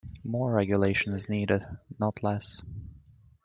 More 0.23 0.51
regulation 0.51 1.13
is 1.13 1.29
needed, 1.29 1.63
not 1.99 2.23
less. 2.23 2.59